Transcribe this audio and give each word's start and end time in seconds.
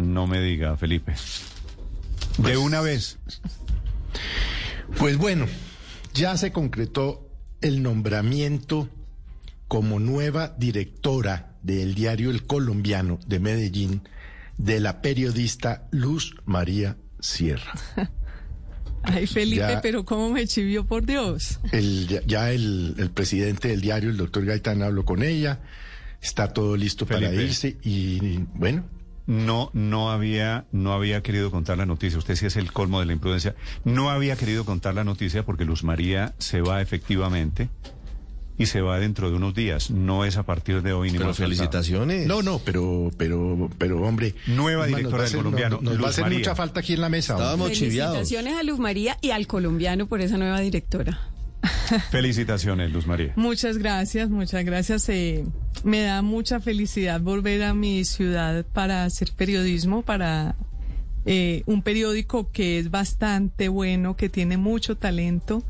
No 0.00 0.26
me 0.26 0.40
diga, 0.40 0.76
Felipe. 0.76 1.14
De 2.38 2.56
una 2.56 2.80
vez. 2.80 3.18
Pues 4.98 5.16
bueno, 5.18 5.46
ya 6.14 6.36
se 6.36 6.52
concretó 6.52 7.28
el 7.60 7.82
nombramiento 7.82 8.88
como 9.68 10.00
nueva 10.00 10.54
directora 10.58 11.54
del 11.62 11.94
diario 11.94 12.30
El 12.30 12.44
Colombiano 12.46 13.18
de 13.26 13.38
Medellín 13.38 14.02
de 14.56 14.80
la 14.80 15.02
periodista 15.02 15.86
Luz 15.90 16.34
María 16.44 16.96
Sierra. 17.20 17.72
Ay, 19.02 19.26
Felipe, 19.26 19.60
Ya- 19.60 19.80
pero 19.80 20.04
¿cómo 20.04 20.28
me 20.30 20.46
chivió, 20.46 20.84
por 20.86 21.06
Dios? 21.06 21.60
El- 21.72 22.06
ya 22.08 22.20
ya 22.26 22.50
el, 22.52 22.94
el 22.98 23.10
presidente 23.10 23.68
del 23.68 23.80
diario, 23.80 24.10
el 24.10 24.16
doctor 24.16 24.44
Gaitán, 24.44 24.82
habló 24.82 25.04
con 25.04 25.22
ella, 25.22 25.60
está 26.20 26.52
todo 26.52 26.76
listo 26.76 27.06
para 27.06 27.32
irse 27.32 27.76
y 27.82 28.38
bueno, 28.54 28.84
No, 29.30 29.70
no 29.74 30.10
había, 30.10 30.64
no 30.72 30.92
había 30.92 31.22
querido 31.22 31.52
contar 31.52 31.78
la 31.78 31.86
noticia. 31.86 32.18
Usted 32.18 32.34
sí 32.34 32.46
es 32.46 32.56
el 32.56 32.72
colmo 32.72 32.98
de 32.98 33.06
la 33.06 33.12
imprudencia. 33.12 33.54
No 33.84 34.10
había 34.10 34.34
querido 34.34 34.64
contar 34.64 34.94
la 34.96 35.04
noticia 35.04 35.44
porque 35.44 35.64
Luz 35.64 35.84
María 35.84 36.34
se 36.38 36.62
va 36.62 36.82
efectivamente 36.82 37.68
y 38.58 38.66
se 38.66 38.80
va 38.80 38.98
dentro 38.98 39.30
de 39.30 39.36
unos 39.36 39.54
días. 39.54 39.92
No 39.92 40.24
es 40.24 40.36
a 40.36 40.42
partir 40.42 40.82
de 40.82 40.92
hoy 40.92 41.12
ni 41.12 41.18
Pero 41.18 41.32
felicitaciones. 41.32 42.26
no, 42.26 42.42
no, 42.42 42.58
pero, 42.64 43.12
pero, 43.16 43.70
pero 43.78 44.02
hombre. 44.02 44.34
Nueva 44.48 44.86
directora 44.86 45.10
nos 45.10 45.12
va 45.12 45.16
a 45.16 45.20
del 45.20 45.26
hacer- 45.28 45.38
colombiano, 45.38 45.76
Nos, 45.80 45.94
nos 45.94 46.02
va 46.02 46.06
a 46.08 46.10
hacer 46.10 46.24
María. 46.24 46.38
mucha 46.40 46.54
falta 46.56 46.80
aquí 46.80 46.94
en 46.94 47.00
la 47.00 47.08
mesa. 47.08 47.34
Estábamos 47.34 47.70
chiviados. 47.70 48.16
Felicitaciones 48.16 48.58
a 48.58 48.64
Luz 48.64 48.80
María 48.80 49.16
y 49.22 49.30
al 49.30 49.46
colombiano 49.46 50.08
por 50.08 50.20
esa 50.20 50.38
nueva 50.38 50.58
directora. 50.60 51.29
Felicitaciones, 52.10 52.92
Luz 52.92 53.06
María. 53.06 53.32
Muchas 53.36 53.78
gracias, 53.78 54.30
muchas 54.30 54.64
gracias. 54.64 55.08
eh, 55.08 55.44
me 55.84 56.02
da 56.02 56.22
mucha 56.22 56.60
felicidad 56.60 57.20
volver 57.20 57.62
a 57.62 57.74
mi 57.74 58.04
ciudad 58.04 58.64
para 58.72 59.04
hacer 59.04 59.32
periodismo, 59.36 60.02
para 60.02 60.56
eh, 61.26 61.62
un 61.66 61.82
periódico 61.82 62.50
que 62.50 62.78
es 62.78 62.90
bastante 62.90 63.68
bueno, 63.68 64.16
que 64.16 64.28
tiene 64.28 64.56
mucho 64.56 64.96
talento, 64.96 65.62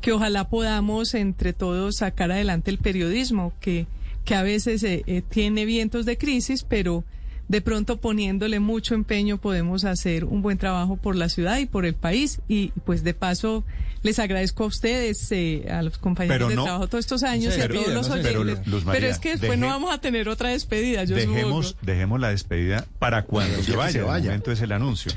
que 0.00 0.12
ojalá 0.12 0.48
podamos 0.48 1.14
entre 1.14 1.52
todos 1.52 1.96
sacar 1.96 2.32
adelante 2.32 2.70
el 2.70 2.78
periodismo, 2.78 3.52
que, 3.60 3.86
que 4.24 4.34
a 4.34 4.42
veces 4.42 4.82
eh, 4.82 5.04
eh, 5.06 5.22
tiene 5.22 5.64
vientos 5.64 6.06
de 6.06 6.18
crisis, 6.18 6.64
pero 6.64 7.04
de 7.48 7.60
pronto 7.60 7.98
poniéndole 8.00 8.58
mucho 8.60 8.94
empeño 8.94 9.38
podemos 9.38 9.84
hacer 9.84 10.24
un 10.24 10.42
buen 10.42 10.58
trabajo 10.58 10.96
por 10.96 11.14
la 11.16 11.28
ciudad 11.28 11.58
y 11.58 11.66
por 11.66 11.86
el 11.86 11.94
país. 11.94 12.40
Y 12.48 12.72
pues 12.84 13.04
de 13.04 13.14
paso 13.14 13.64
les 14.02 14.18
agradezco 14.18 14.64
a 14.64 14.66
ustedes, 14.66 15.30
eh, 15.32 15.66
a 15.70 15.82
los 15.82 15.98
compañeros 15.98 16.36
Pero 16.38 16.48
de 16.48 16.56
no- 16.56 16.64
trabajo 16.64 16.86
todos 16.88 17.04
estos 17.04 17.22
años 17.22 17.56
y 17.56 17.60
a 17.60 17.68
todos 17.68 17.88
los 17.88 18.08
oyentes. 18.10 18.32
Pero, 18.32 18.44
Luz 18.66 18.84
María, 18.84 19.08
es 19.10 19.18
que 19.18 19.36
después 19.36 19.58
no 19.58 19.68
vamos 19.68 19.92
a 19.94 19.98
tener 20.00 20.28
otra 20.28 20.50
despedida, 20.50 21.04
yo 21.04 21.14
Dejemos, 21.16 21.68
supongo. 21.68 21.86
dejemos 21.86 22.20
la 22.20 22.28
despedida 22.30 22.84
para 22.98 23.22
cuando 23.24 23.62
se 23.62 23.74
vaya. 23.76 24.00
El 24.00 24.06
momento 24.26 24.52
es 24.52 24.60
el 24.60 24.72
anuncio. 24.72 25.12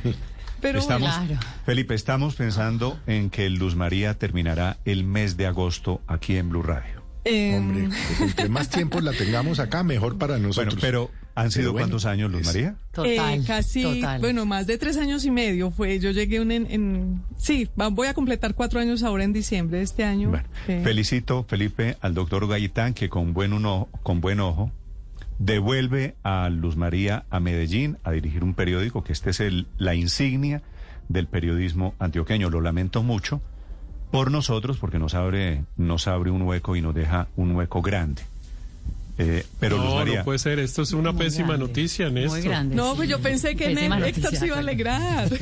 Pero 0.61 0.79
estamos, 0.79 1.09
bueno. 1.25 1.39
Felipe, 1.65 1.93
estamos 1.95 2.35
pensando 2.35 2.99
en 3.07 3.29
que 3.29 3.49
Luz 3.49 3.75
María 3.75 4.13
terminará 4.15 4.77
el 4.85 5.03
mes 5.05 5.37
de 5.37 5.47
agosto 5.47 6.01
aquí 6.05 6.35
en 6.35 6.49
Blue 6.49 6.63
Radio. 6.63 7.01
Eh, 7.25 7.55
Hombre, 7.57 7.89
pues 8.17 8.31
entre 8.31 8.49
más 8.49 8.69
tiempo 8.69 8.99
la 9.01 9.13
tengamos 9.13 9.59
acá, 9.59 9.83
mejor 9.83 10.17
para 10.17 10.33
Bueno, 10.33 10.47
nosotros. 10.47 10.77
pero 10.81 11.11
¿han 11.41 11.51
sido 11.51 11.71
bueno, 11.71 11.85
cuántos 11.85 12.05
años, 12.05 12.31
Luz 12.31 12.41
es- 12.41 12.47
María? 12.47 12.75
Eh, 13.03 13.41
casi, 13.47 14.01
bueno, 14.19 14.45
más 14.45 14.67
de 14.67 14.77
tres 14.77 14.97
años 14.97 15.23
y 15.25 15.31
medio 15.31 15.71
fue. 15.71 15.99
Yo 15.99 16.11
llegué 16.11 16.39
un 16.41 16.51
en, 16.51 16.67
en- 16.69 17.21
sí, 17.37 17.69
voy 17.91 18.07
a 18.07 18.13
completar 18.13 18.55
cuatro 18.55 18.79
años 18.79 19.03
ahora 19.03 19.23
en 19.23 19.33
diciembre 19.33 19.77
de 19.77 19.83
este 19.83 20.03
año. 20.03 20.29
Bueno, 20.29 20.47
Eh, 20.67 20.81
felicito, 20.83 21.45
Felipe, 21.47 21.97
al 22.01 22.13
doctor 22.13 22.47
Gaitán, 22.47 22.93
que 22.93 23.09
con 23.09 23.33
buen, 23.33 23.53
uno, 23.53 23.87
con 24.03 24.21
buen 24.21 24.39
ojo 24.39 24.71
devuelve 25.37 26.15
a 26.23 26.49
Luz 26.49 26.75
María 26.75 27.25
a 27.29 27.39
Medellín 27.39 27.97
a 28.03 28.11
dirigir 28.11 28.43
un 28.43 28.53
periódico, 28.53 29.03
que 29.03 29.13
este 29.13 29.29
es 29.29 29.39
el, 29.39 29.67
la 29.77 29.95
insignia 29.95 30.61
del 31.07 31.27
periodismo 31.27 31.95
antioqueño. 31.99 32.49
Lo 32.49 32.61
lamento 32.61 33.03
mucho 33.03 33.41
por 34.11 34.31
nosotros, 34.31 34.77
porque 34.79 34.99
nos 34.99 35.13
abre, 35.13 35.63
nos 35.77 36.07
abre 36.07 36.31
un 36.31 36.41
hueco 36.41 36.75
y 36.75 36.81
nos 36.81 36.93
deja 36.95 37.27
un 37.35 37.51
hueco 37.55 37.81
grande. 37.81 38.23
Eh, 39.21 39.45
pero 39.59 39.75
Luz 39.77 39.85
no, 39.85 39.95
María, 39.95 40.19
no 40.19 40.23
puede 40.23 40.39
ser. 40.39 40.59
Esto 40.59 40.81
es 40.81 40.93
una 40.93 41.11
pésima 41.13 41.57
noticia, 41.57 42.09
Néstor. 42.09 42.39
Muy 42.39 42.47
grande. 42.47 42.73
no, 42.75 42.91
sí. 42.91 42.95
pues 42.97 43.09
yo 43.09 43.19
pensé 43.19 43.53
que 43.57 43.65
Héctor 43.73 44.33
se 44.35 44.47
iba 44.47 44.55
a 44.55 44.59
alegrar. 44.59 45.29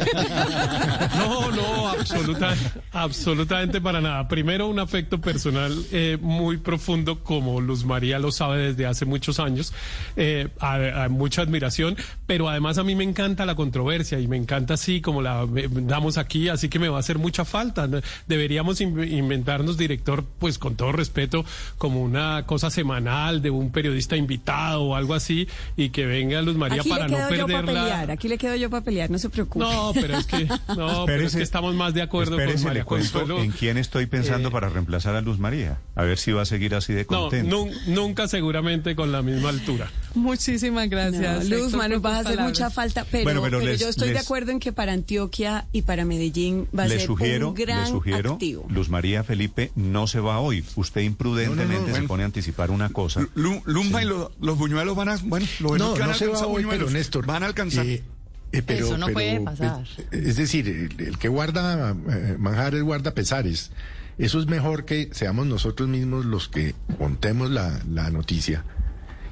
No, 1.18 1.52
no, 1.52 1.88
absoluta, 1.90 2.56
absolutamente 2.92 3.82
para 3.82 4.02
nada. 4.02 4.28
Primero, 4.28 4.68
un 4.68 4.80
afecto 4.80 5.20
personal 5.20 5.74
eh, 5.92 6.18
muy 6.22 6.58
profundo, 6.58 7.24
como 7.24 7.62
Luz 7.62 7.86
María 7.86 8.20
lo 8.20 8.32
sabe 8.32 8.70
desde 8.70 8.86
hace 8.86 9.06
muchos 9.06 9.40
años. 9.40 9.74
Eh, 10.16 10.48
a- 10.59 11.04
a 11.06 11.09
mucha 11.09 11.42
admiración, 11.42 11.96
pero 12.26 12.50
además 12.50 12.78
a 12.78 12.84
mí 12.84 12.96
me 12.96 13.04
encanta 13.04 13.46
la 13.46 13.56
controversia 13.56 14.20
y 14.20 14.28
me 14.28 14.38
encanta 14.38 14.74
así 14.76 15.02
como 15.02 15.22
la 15.22 15.46
eh, 15.56 15.68
damos 15.72 16.18
aquí, 16.18 16.50
así 16.50 16.70
que 16.70 16.80
me 16.80 16.90
va 16.90 16.98
a 16.98 17.00
hacer 17.02 17.18
mucha 17.18 17.46
falta. 17.46 17.88
Deberíamos 18.28 18.82
in- 18.82 19.04
inventarnos, 19.12 19.78
director, 19.78 20.24
pues 20.40 20.58
con 20.58 20.76
todo 20.76 20.92
respeto, 20.92 21.46
como 21.78 22.02
una 22.02 22.44
cosa 22.46 22.70
semanal 22.70 23.42
de 23.42 23.50
un 23.52 23.66
periodista 23.72 24.16
invitado 24.16 24.81
o 24.83 24.95
algo 24.95 25.13
así, 25.13 25.47
y 25.75 25.89
que 25.89 26.05
venga 26.05 26.41
Luz 26.41 26.55
María 26.57 26.81
Aquí 26.81 26.89
le 26.89 26.95
para 26.95 27.07
no 27.07 27.17
quedo 27.17 27.29
yo 27.35 27.45
para 27.47 27.59
perderla. 27.59 27.81
pelear, 27.83 28.11
aquí 28.11 28.28
le 28.28 28.38
quedo 28.38 28.55
yo 28.55 28.69
para 28.69 28.83
pelear, 28.83 29.09
no 29.09 29.17
se 29.19 29.29
preocupe. 29.29 29.66
No, 29.66 29.91
pero 29.94 30.17
es 30.17 30.25
que, 30.25 30.45
no, 30.75 31.05
pero 31.05 31.25
es 31.25 31.35
que 31.35 31.44
estamos 31.44 31.75
más 31.75 31.94
de 31.94 32.01
acuerdo 32.01 32.31
con 32.33 32.41
espérese, 32.41 32.66
María 32.66 32.81
le 32.81 32.85
cuento 32.85 33.19
Consuelo. 33.19 33.44
en 33.44 33.51
quién 33.51 33.78
estoy 33.78 34.05
pensando 34.05 34.50
Eh, 34.50 34.51
para 34.51 34.69
reemplazar 34.69 35.16
a 35.16 35.22
Luz 35.22 35.39
María. 35.39 35.79
A 35.95 36.03
ver 36.03 36.17
si 36.17 36.31
va 36.31 36.41
a 36.44 36.45
seguir 36.45 36.75
así 36.75 36.94
de 36.94 37.05
contento. 37.05 37.55
nun- 37.55 37.72
nunca 37.88 38.28
seguramente 38.28 38.95
con 38.95 39.11
la 39.11 39.22
misma 39.22 39.50
altura. 39.50 39.89
Muchísimas 40.16 40.89
gracias. 40.89 41.47
No, 41.47 41.57
Luz, 41.57 41.73
Manu, 41.73 41.99
vas 42.01 42.13
a 42.13 42.19
hacer 42.19 42.35
palabras. 42.35 42.49
mucha 42.59 42.69
falta, 42.69 43.05
pero, 43.09 43.23
Bueno, 43.23 43.41
pero 43.41 43.59
pero 43.59 43.72
les- 43.72 43.79
yo 43.79 43.88
estoy 43.89 44.09
de 44.09 44.19
acuerdo 44.19 44.51
en 44.51 44.59
que 44.59 44.73
para 44.73 44.91
Antioquia 44.94 45.67
y 45.72 45.84
para 45.84 46.05
Medellín 46.05 46.67
va 46.78 46.84
a 46.84 46.88
ser 46.88 47.01
sugiero, 47.01 47.49
un 47.49 47.53
gran 47.53 47.84
le 47.85 47.89
sugiero, 47.89 48.34
activo. 48.34 48.66
Luz 48.69 48.89
María 48.89 49.23
Felipe 49.23 49.72
no 49.75 50.07
se 50.07 50.19
va 50.19 50.39
hoy. 50.39 50.63
Usted 50.75 51.01
imprudentemente 51.01 51.73
No, 51.73 51.79
no, 51.79 51.79
no, 51.81 51.85
se 51.88 51.91
bueno. 51.91 52.07
pone 52.07 52.23
a 52.23 52.25
anticipar 52.25 52.72
una 52.72 52.89
cosa. 52.89 53.28
Lu- 53.35 53.56
Lumba 53.66 54.01
y 54.03 54.06
lo- 54.06 54.31
los 54.41 54.57
buñuelos 54.57 54.95
van 54.95 55.09
a, 55.09 55.18
bueno, 55.18 55.45
los 55.59 55.78
No, 55.78 55.94
que 55.94 56.00
van 56.00 56.09
no 56.09 56.16
a 56.16 56.18
se 56.18 56.25
va 56.25 56.31
alcanzar 56.34 56.47
hoy, 56.47 56.63
buñuelos, 56.63 56.88
pero 56.88 56.97
Néstor. 56.97 57.25
van 57.25 57.44
a 57.44 57.45
alcanzar. 57.47 57.85
eh, 57.85 58.03
eh, 58.51 58.62
pero, 58.66 58.85
Eso 58.85 58.97
no 58.97 59.07
pero, 59.07 59.13
puede 59.16 59.40
pasar. 59.41 59.84
pues, 59.84 60.07
es 60.25 60.35
decir, 60.38 60.68
el, 60.69 61.06
el 61.07 61.18
que 61.18 61.28
guarda 61.28 61.91
eh, 62.09 62.35
manjares 62.40 62.81
guarda 62.84 63.13
pesares. 63.13 63.72
Eso 64.17 64.40
es 64.40 64.47
mejor 64.47 64.85
que 64.85 65.09
seamos 65.12 65.46
nosotros 65.46 65.88
mismos 65.90 66.25
los 66.25 66.47
que 66.47 66.73
contemos 66.97 67.51
la, 67.51 67.79
la 67.90 68.09
noticia. 68.09 68.63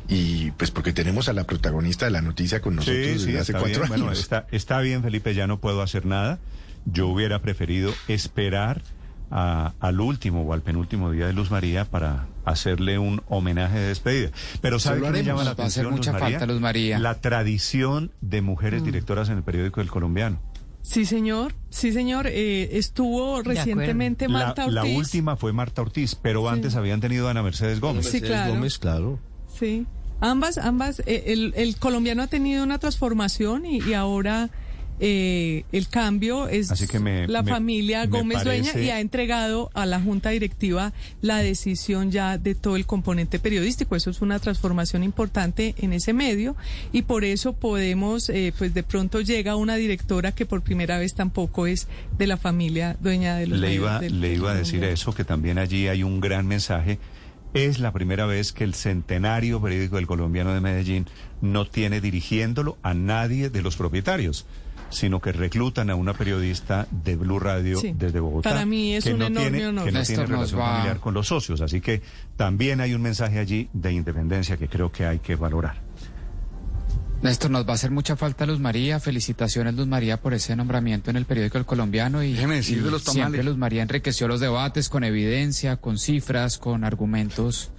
Y 0.08 0.52
pues 0.52 0.70
porque 0.70 0.94
tenemos 0.94 1.28
a 1.30 1.34
la 1.34 1.46
protagonista 1.46 2.06
de 2.06 2.12
la 2.12 2.22
noticia 2.22 2.62
con 2.62 2.76
nosotros 2.76 3.04
Sí, 3.04 3.20
sí, 3.20 3.26
desde 3.28 3.40
hace 3.40 3.54
cuatro 3.54 3.70
bien. 3.70 3.84
años. 3.86 3.90
Bueno, 4.02 4.12
está, 4.12 4.46
está 4.52 4.80
bien, 4.82 5.02
Felipe, 5.02 5.34
ya 5.34 5.48
no 5.48 5.60
puedo 5.60 5.82
hacer 5.82 6.06
nada. 6.06 6.38
Yo 6.86 7.08
hubiera 7.08 7.42
preferido 7.42 7.92
esperar 8.08 8.84
a- 9.32 9.74
al 9.80 10.00
último 10.02 10.44
o 10.44 10.54
al 10.54 10.62
penúltimo 10.62 11.12
día 11.12 11.28
de 11.28 11.34
Luz 11.34 11.52
María 11.52 11.86
para 11.86 12.28
hacerle 12.46 13.00
un 13.00 13.22
homenaje 13.28 13.80
de 13.80 13.88
despedida. 13.88 14.30
Pero 14.62 14.80
¿sabe 14.80 15.02
qué 15.02 15.10
me 15.10 15.24
llama 15.24 15.44
la 15.44 15.52
haremos. 15.52 15.60
Va 15.60 15.64
a 15.64 15.68
hacer 15.68 15.86
atención, 15.86 15.92
mucha 15.94 16.12
Luz 16.12 16.22
María? 16.22 16.40
falta, 16.40 16.54
Luz 16.54 16.62
María. 16.62 17.00
La 17.00 17.16
tradición 17.22 18.12
de 18.22 18.42
mujeres 18.42 18.84
directoras 18.84 19.30
en 19.30 19.38
el 19.38 19.44
periódico 19.44 19.80
del 19.82 19.90
colombiano. 19.90 20.40
Sí, 20.82 21.06
señor. 21.06 21.56
Sí, 21.72 21.92
señor. 21.92 22.28
Eh, 22.28 22.78
estuvo 22.78 23.42
recientemente 23.42 24.28
La, 24.28 24.34
Marta 24.34 24.68
la 24.68 24.82
Ortiz. 24.82 24.98
última 24.98 25.36
fue 25.36 25.52
Marta 25.52 25.82
Ortiz, 25.82 26.14
pero 26.14 26.48
antes 26.48 26.76
habían 26.76 27.02
tenido 27.02 27.28
a 27.28 27.32
Ana 27.32 27.42
Mercedes 27.42 27.80
Gómez. 27.80 28.08
Sí, 28.08 28.22
claro. 28.22 28.54
Gómez, 28.54 28.78
claro. 28.78 29.20
Sí. 29.58 29.88
Ambas, 30.22 30.60
ambas. 30.60 31.00
eh, 31.08 31.24
el, 31.28 31.54
el 31.58 31.78
colombiano 31.78 32.22
ha 32.22 32.28
tenido 32.28 32.64
una 32.64 32.78
transformación 32.78 33.66
y, 33.66 33.82
y 33.82 33.94
ahora 33.96 34.52
eh, 35.00 35.66
el 35.72 35.88
cambio 35.90 36.48
es 36.48 36.72
Así 36.72 36.88
que 36.88 37.00
me- 37.00 37.28
la 37.28 37.42
me- 37.44 37.52
familia 37.52 38.02
me 38.06 38.08
Gómez 38.08 38.44
Dueña 38.44 38.72
y 38.80 38.90
ha 38.90 39.00
entregado 39.00 39.70
a 39.74 39.86
la 39.86 40.00
junta 40.00 40.30
directiva 40.30 40.94
la 41.22 41.38
decisión 41.40 42.12
ya 42.12 42.38
de 42.38 42.56
todo 42.56 42.76
el 42.76 42.86
componente 42.86 43.40
periodístico. 43.40 43.96
Eso 43.96 44.10
es 44.10 44.22
una 44.22 44.40
transformación 44.40 45.04
importante 45.04 45.76
en 45.78 45.92
ese 45.94 46.14
medio 46.14 46.56
y 46.94 47.02
por 47.04 47.26
eso 47.26 47.54
podemos, 47.54 48.30
eh, 48.30 48.54
pues 48.58 48.74
de 48.74 48.84
pronto 48.84 49.22
llega 49.22 49.56
una 49.56 49.76
directora 49.76 50.32
que 50.34 50.46
por 50.46 50.62
primera 50.62 50.98
vez 50.98 51.14
tampoco 51.14 51.68
es 51.68 51.88
de 52.18 52.28
la 52.28 52.38
familia 52.38 52.96
dueña 53.02 53.36
de 53.36 53.48
los 53.48 53.60
Le 53.60 53.74
iba, 53.74 54.00
del- 54.00 54.22
le 54.22 54.34
iba 54.34 54.52
a 54.52 54.56
decir 54.56 54.84
eso, 54.84 55.14
que 55.14 55.24
también 55.26 55.58
allí 55.58 55.88
hay 55.88 56.04
un 56.04 56.20
gran 56.22 56.48
mensaje 56.48 57.00
Es 57.56 57.80
la 57.80 57.92
primera 57.94 58.26
vez 58.26 58.52
que 58.52 58.64
el 58.66 58.74
centenario 58.74 59.62
periódico 59.62 59.96
del 59.96 60.06
colombiano 60.08 60.54
de 60.54 60.60
Medellín 60.62 61.08
no 61.42 61.66
tiene 61.66 62.02
dirigiéndolo 62.02 62.78
a 62.84 62.94
nadie 62.94 63.50
de 63.50 63.62
los 63.62 63.76
propietarios 63.78 64.46
sino 64.92 65.20
que 65.20 65.32
reclutan 65.32 65.90
a 65.90 65.96
una 65.96 66.14
periodista 66.14 66.88
de 66.92 67.16
Blue 67.16 67.40
Radio 67.40 67.80
Sí. 67.80 67.94
desde 67.98 68.20
Bogotá. 68.20 68.52
Para 68.52 68.66
mí 68.68 68.94
es 68.94 69.04
que 69.04 69.14
un 69.14 69.20
no 69.20 69.26
enorme 69.26 69.50
tiene, 69.50 69.68
honor. 69.68 69.86
Que 69.86 69.92
no 69.92 70.00
Néstor 70.00 70.16
tiene 70.16 70.30
nos 70.30 70.38
relación 70.52 70.62
va- 70.62 70.72
familiar 70.74 71.00
con 71.00 71.14
los 71.16 71.28
socios. 71.28 71.60
Así 71.62 71.82
que 71.82 72.02
también 72.38 72.80
hay 72.80 72.94
un 72.94 73.02
mensaje 73.02 73.40
allí 73.40 73.68
de 73.74 73.92
independencia 73.92 74.58
que 74.58 74.68
creo 74.70 74.92
que 74.92 75.06
hay 75.06 75.20
que 75.20 75.36
valorar. 75.36 75.82
Néstor, 77.26 77.52
nos 77.52 77.68
va 77.68 77.72
a 77.72 77.76
hacer 77.76 77.92
mucha 77.92 78.16
falta 78.16 78.46
Luz 78.46 78.60
María. 78.60 79.00
Felicitaciones, 79.00 79.74
Luz 79.76 79.88
María, 79.88 80.22
por 80.22 80.34
ese 80.34 80.56
nombramiento 80.56 81.10
en 81.10 81.18
el 81.18 81.26
periódico 81.26 81.58
El 81.58 81.66
Colombiano. 81.66 82.24
Y, 82.24 82.34
Déjeme 82.34 82.56
decir 82.56 82.78
y 82.78 82.82
de 82.82 82.92
los 82.92 83.04
tamales. 83.04 83.24
Siempre 83.24 83.44
Luz 83.44 83.58
María 83.58 83.82
enriqueció 83.82 84.28
los 84.28 84.40
debates 84.40 84.90
con 84.90 85.04
evidencia, 85.04 85.78
con 85.78 85.98
cifras, 85.98 86.58
con 86.58 86.84
argumentos, 86.84 87.72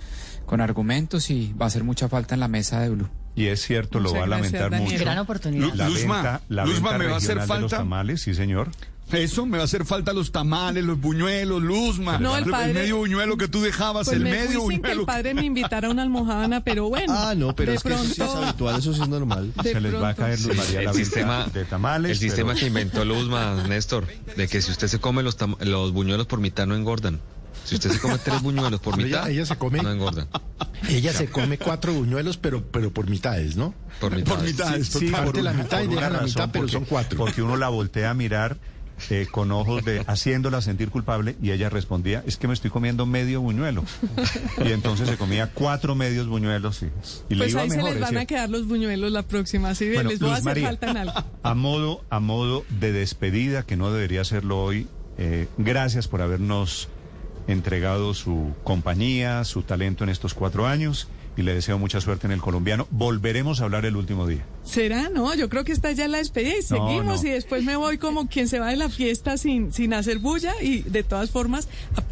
con 0.47 0.61
argumentos 0.61 1.31
y 1.31 1.53
va 1.61 1.67
a 1.67 1.69
hacer 1.69 1.85
mucha 1.85 2.09
falta 2.09 2.35
en 2.35 2.41
la 2.41 2.49
mesa 2.49 2.81
de 2.81 2.91
Blue. 2.91 3.09
Y 3.35 3.47
es 3.47 3.61
cierto, 3.63 4.01
lo 4.01 4.15
va 4.15 4.25
a 4.25 4.27
lamentar 4.27 4.71
Daniel. 4.71 4.93
mucho. 4.93 5.05
Gran 5.05 5.19
oportunidad. 5.19 5.75
La 5.75 5.89
Luzma, 5.89 6.15
venta, 6.15 6.41
la 6.49 6.65
Luzma, 6.65 6.91
venta 6.91 6.99
¿me 6.99 7.07
va 7.11 7.15
a 7.15 7.19
hacer 7.19 7.35
de 7.35 7.41
los 7.41 7.47
falta? 7.49 7.77
tamales, 7.77 8.23
sí, 8.23 8.35
señor. 8.35 8.71
Eso, 9.13 9.47
me 9.47 9.57
va 9.59 9.63
a 9.63 9.67
hacer 9.67 9.85
falta 9.85 10.13
los 10.13 10.33
tamales, 10.33 10.83
los 10.85 11.01
buñuelos, 11.01 11.63
Luzma. 11.63 12.19
No, 12.19 12.37
el 12.37 12.45
padre- 12.47 12.75
medio 12.75 12.97
buñuelo 12.97 13.37
que 13.37 13.47
tú 13.47 13.61
dejabas, 13.63 14.07
Pues 14.07 14.17
el 14.17 14.25
me 14.25 14.31
medio 14.33 14.61
sin 14.63 14.69
que 14.69 14.75
el 14.75 14.81
buñuelo. 14.81 15.07
padre 15.07 15.33
me 15.35 15.45
invitara 15.45 15.87
a 15.87 15.91
una 15.93 16.03
almohábana, 16.03 16.65
pero 16.65 16.89
bueno. 16.89 17.15
Ah, 17.17 17.35
no, 17.37 17.55
pero 17.55 17.71
de 17.71 17.77
es 17.79 17.83
que 17.85 17.91
eso 17.95 18.05
sí 18.05 18.21
es 18.21 18.29
habitual, 18.29 18.79
eso 18.81 18.93
sí 18.93 19.03
es 19.03 19.09
normal. 19.09 19.53
Se 19.63 19.81
les 19.81 19.95
va 19.95 20.09
a 20.09 20.15
caer 20.15 20.41
Luz 20.41 20.57
María 20.57 20.81
el 20.81 20.85
la 20.87 20.93
sistema 20.93 21.47
de 21.47 21.65
tamales. 21.65 22.11
el 22.13 22.19
sistema 22.19 22.49
pero- 22.49 22.61
que 22.61 22.67
inventó 22.67 23.05
Luzma, 23.05 23.65
Néstor, 23.69 24.07
de 24.37 24.49
que 24.49 24.61
si 24.61 24.73
usted 24.73 24.89
se 24.89 24.99
come 24.99 25.23
los, 25.23 25.39
tam- 25.39 25.57
los 25.61 25.93
buñuelos 25.93 26.27
por 26.27 26.41
mitad 26.41 26.67
no 26.67 26.75
engordan. 26.75 27.21
Si 27.65 27.75
usted 27.77 27.91
se 27.91 27.99
come 28.01 28.17
tres 28.19 28.43
buñuelos 28.43 28.81
por 28.81 28.95
ella- 29.01 29.05
mitad, 29.07 29.31
ella 29.31 29.47
se 29.47 29.57
come- 29.57 29.83
no 29.83 29.91
engordan. 29.93 30.29
Ella 30.89 31.13
se 31.13 31.29
come 31.29 31.59
cuatro 31.59 31.93
buñuelos, 31.93 32.37
pero, 32.39 32.63
pero 32.65 32.93
por 32.93 33.09
mitades, 33.09 33.57
¿no? 33.57 33.73
Por 34.01 34.15
mitad. 34.17 34.35
Por 34.35 34.43
mitades, 34.45 34.89
Sí, 34.89 34.93
total. 35.07 35.11
parte 35.13 35.31
por 35.33 35.43
la 35.43 35.53
mitad 35.53 35.81
y 35.83 35.87
por 35.87 35.95
deja 35.95 36.11
la 36.11 36.21
mitad, 36.23 36.51
pero 36.53 36.67
son 36.69 36.85
cuatro. 36.85 37.17
Porque 37.19 37.41
uno 37.43 37.57
la 37.57 37.69
voltea 37.69 38.11
a 38.11 38.15
mirar 38.15 38.57
eh, 39.11 39.27
con 39.31 39.53
ojos 39.53 39.85
de 39.85 40.03
haciéndola 40.07 40.61
sentir 40.63 40.91
culpable 40.91 41.37
y 41.43 41.51
ella 41.51 41.69
respondía, 41.69 42.23
es 42.27 42.37
que 42.37 42.49
me 42.49 42.55
estoy 42.55 42.71
comiendo 42.71 43.07
medio 43.07 43.41
buñuelo. 43.41 43.85
y 44.65 44.73
entonces 44.73 45.09
se 45.09 45.17
comía 45.17 45.51
cuatro 45.53 45.95
medios 45.95 46.27
buñuelos 46.27 46.83
y, 46.83 46.87
y 47.29 47.35
le 47.35 47.45
Pues 47.45 47.51
iba 47.53 47.63
ahí 47.63 47.69
mejor. 47.71 47.89
se 47.89 47.95
les 47.95 48.01
van 48.01 48.17
a 48.19 48.27
quedar 48.27 48.51
los 48.51 48.67
buñuelos 48.67 49.13
la 49.13 49.23
próxima, 49.23 49.75
¿sí? 49.75 49.91
Bueno, 49.93 50.11
les 50.11 50.19
voy 50.19 50.31
a 50.31 50.35
hacer 50.35 50.45
María, 50.45 50.67
falta 50.69 50.91
en 50.91 50.97
algo. 50.97 51.13
A 51.43 51.55
modo, 51.55 52.05
a 52.11 52.21
modo 52.21 52.65
de 52.81 52.93
despedida, 52.93 53.65
que 53.65 53.77
no 53.77 53.93
debería 53.93 54.23
hacerlo 54.23 54.63
hoy, 54.63 54.89
eh, 55.19 55.47
gracias 55.59 56.09
por 56.09 56.23
habernos 56.23 56.89
entregado 57.49 58.13
su 58.15 58.55
compañía, 58.65 59.45
su 59.45 59.63
talento 59.63 60.05
en 60.05 60.11
estos 60.11 60.35
cuatro 60.35 60.67
años 60.67 61.09
y 61.37 61.43
le 61.43 61.55
deseo 61.55 61.79
mucha 61.79 62.01
suerte 62.01 62.27
en 62.27 62.33
el 62.33 62.41
colombiano. 62.41 62.89
Volveremos 62.91 63.61
a 63.61 63.65
hablar 63.65 63.85
el 63.87 63.97
último 63.97 64.27
día. 64.27 64.45
¿Será? 64.67 65.09
No, 65.11 65.33
yo 65.35 65.49
creo 65.49 65.65
que 65.65 65.73
está 65.73 65.93
ya 65.93 66.09
la 66.09 66.19
despedida 66.19 66.55
y 66.59 66.63
seguimos 66.63 67.23
no. 67.23 67.29
y 67.29 67.33
después 67.33 67.63
me 67.65 67.77
voy 67.77 67.99
como 67.99 68.29
quien 68.29 68.49
se 68.49 68.59
va 68.59 68.69
de 68.71 68.77
la 68.77 68.89
fiesta 68.89 69.37
sin, 69.39 69.73
sin 69.73 69.95
hacer 69.95 70.19
bulla 70.19 70.53
y 70.61 70.81
de 70.83 71.03
todas 71.05 71.31
formas 71.31 71.69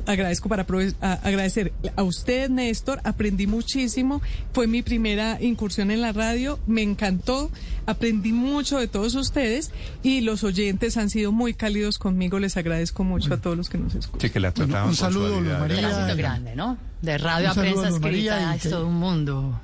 a- 0.07 0.11
agradezco 0.13 0.49
para 0.49 0.65
a- 1.01 1.13
agradecer 1.15 1.73
a 1.97 2.03
usted, 2.05 2.49
Néstor, 2.51 3.01
aprendí 3.05 3.47
muchísimo, 3.49 4.23
fue 4.53 4.67
mi 4.69 4.83
primera 4.83 5.37
incursión 5.43 5.91
en 5.91 6.01
la 6.01 6.13
radio, 6.13 6.59
me 6.69 6.83
encantó, 6.83 7.51
aprendí 7.87 8.33
mucho 8.33 8.79
de 8.79 8.87
todos 8.87 9.15
ustedes 9.17 9.73
y 10.05 10.21
los 10.21 10.45
oyentes 10.45 10.97
han 10.97 11.11
sido 11.11 11.33
muy 11.33 11.55
cálidos 11.55 11.99
conmigo, 11.99 12.39
les 12.39 12.57
agradezco 12.57 13.03
mucho 13.03 13.35
a 13.35 13.39
todos 13.39 13.57
los 13.57 13.69
que 13.69 13.79
nos 13.79 13.95
escuchan. 13.97 14.21
Sí, 14.21 14.31
que 14.31 14.39
la 14.41 14.53
trataban 14.53 14.91
un 14.91 14.95
saludo. 14.97 15.41
María. 15.41 15.59
Pedacito 15.77 15.99
María. 16.01 16.15
grande, 16.15 16.55
¿no? 16.55 16.79
De 17.03 17.19
radio 17.19 17.47
Un 17.53 17.59
a 17.59 17.61
prensa 17.61 17.89
escrita, 17.89 18.55
es 18.55 18.63
todo 18.71 18.87
un 18.87 18.95
mundo. 18.95 19.61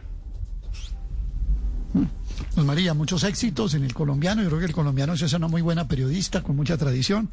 Luz 2.56 2.64
María, 2.66 2.94
muchos 2.94 3.24
éxitos 3.24 3.74
en 3.74 3.84
el 3.84 3.94
colombiano. 3.94 4.42
Yo 4.42 4.48
creo 4.48 4.60
que 4.60 4.66
el 4.66 4.72
colombiano 4.72 5.14
es 5.14 5.32
una 5.32 5.48
muy 5.48 5.62
buena 5.62 5.88
periodista 5.88 6.42
con 6.42 6.56
mucha 6.56 6.76
tradición. 6.76 7.30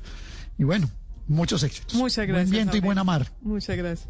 Y 0.57 0.63
bueno, 0.63 0.89
muchos 1.27 1.63
éxitos. 1.63 1.95
Muchas 1.95 2.27
gracias. 2.27 2.50
Buen 2.50 2.51
viento 2.51 2.77
y 2.77 2.80
buena 2.80 3.04
mar. 3.04 3.27
Muchas 3.42 3.77
gracias. 3.77 4.07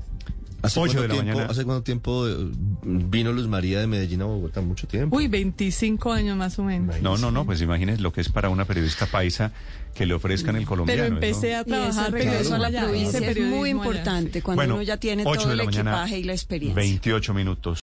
¿Hace 0.61 0.79
cuánto 0.79 1.01
de 1.03 1.07
la 1.07 1.13
tiempo. 1.13 1.39
¿Hace 1.41 1.63
cuánto 1.65 1.83
tiempo 1.83 2.27
eh, 2.27 2.35
vino 2.83 3.31
Luz 3.31 3.47
María 3.47 3.79
de 3.79 3.87
Medellín 3.87 4.21
a 4.23 4.25
Bogotá? 4.25 4.61
Mucho 4.61 4.87
tiempo. 4.87 5.15
Uy, 5.15 5.27
25 5.27 6.11
años 6.11 6.35
más 6.35 6.57
o 6.57 6.63
menos. 6.63 6.99
No, 7.01 7.17
no, 7.17 7.29
no, 7.29 7.45
pues 7.45 7.61
imagínese 7.61 8.01
lo 8.01 8.11
que 8.11 8.21
es 8.21 8.29
para 8.29 8.49
una 8.49 8.65
periodista 8.65 9.05
paisa 9.05 9.51
que 9.93 10.05
le 10.05 10.15
ofrezcan 10.15 10.55
el 10.55 10.65
colombiano. 10.65 11.03
Pero 11.03 11.09
¿no? 11.11 11.15
empecé 11.17 11.55
a 11.55 11.59
Y 11.59 11.61
ese 11.61 11.69
trabajar 11.69 12.11
regreso 12.11 12.29
periodismo 12.29 12.55
a 12.55 12.59
la 12.59 12.81
provincia 12.81 13.19
es 13.19 13.39
muy 13.39 13.69
allá. 13.69 13.69
importante 13.69 14.41
cuando 14.41 14.59
Bueno, 14.59 14.73
uno 14.75 14.83
ya 14.83 14.97
tiene 14.97 15.23
todo 15.23 15.51
el 15.51 15.57
mañana, 15.57 15.91
equipaje 15.91 16.19
y 16.19 16.23
la 16.23 16.33
experiencia. 16.33 16.75
28 16.75 17.33
minutos. 17.33 17.75